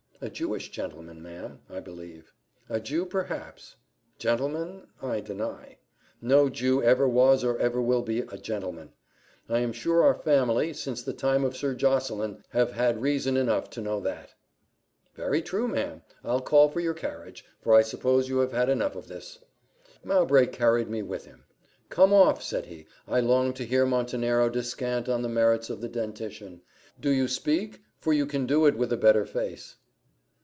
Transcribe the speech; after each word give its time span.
"A 0.23 0.29
Jewish 0.29 0.69
gentleman, 0.69 1.19
ma'am, 1.23 1.61
I 1.67 1.79
believe." 1.79 2.31
"A 2.69 2.79
Jew, 2.79 3.07
perhaps 3.07 3.75
gentleman, 4.19 4.85
I 5.01 5.19
deny; 5.19 5.79
no 6.21 6.47
Jew 6.47 6.79
ever 6.83 7.07
was 7.09 7.43
or 7.43 7.57
ever 7.57 7.81
will 7.81 8.03
be 8.03 8.19
a 8.19 8.37
gentleman. 8.37 8.91
I 9.49 9.61
am 9.61 9.73
sure 9.73 10.03
our 10.03 10.13
family, 10.13 10.73
since 10.73 11.01
the 11.01 11.11
time 11.11 11.43
of 11.43 11.57
Sir 11.57 11.73
Josseline, 11.73 12.43
have 12.49 12.73
had 12.73 13.01
reason 13.01 13.35
enough 13.35 13.71
to 13.71 13.81
know 13.81 13.99
that." 14.01 14.35
"Very 15.15 15.41
true, 15.41 15.67
ma'am 15.67 16.03
I'll 16.23 16.39
call 16.39 16.69
for 16.69 16.81
your 16.81 16.93
carriage, 16.93 17.43
for 17.59 17.73
I 17.73 17.81
suppose 17.81 18.29
you 18.29 18.37
have 18.41 18.51
had 18.51 18.69
enough 18.69 18.95
of 18.95 19.07
this." 19.07 19.39
Mowbray 20.03 20.45
carried 20.51 20.87
me 20.87 21.01
with 21.01 21.25
him. 21.25 21.45
"Come 21.89 22.13
off," 22.13 22.43
said 22.43 22.67
he; 22.67 22.85
"I 23.07 23.21
long 23.21 23.53
to 23.53 23.65
hear 23.65 23.87
Montenero 23.87 24.49
descant 24.51 25.09
on 25.09 25.23
the 25.23 25.29
merits 25.29 25.71
of 25.71 25.81
the 25.81 25.89
dentition. 25.89 26.61
Do 26.99 27.09
you 27.09 27.27
speak, 27.27 27.81
for 27.97 28.13
you 28.13 28.27
can 28.27 28.45
do 28.45 28.67
it 28.67 28.75
with 28.77 28.93
a 28.93 28.97
better 28.97 29.25
face." 29.25 29.77